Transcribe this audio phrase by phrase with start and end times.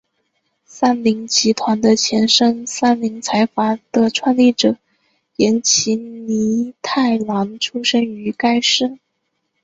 [0.65, 4.75] 三菱集团的前身三菱财阀的创立者
[5.35, 8.97] 岩崎弥太郎出身于该市。